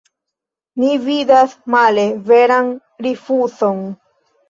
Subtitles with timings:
[0.83, 2.75] Ni vidas male veran
[3.09, 3.89] rifuzon.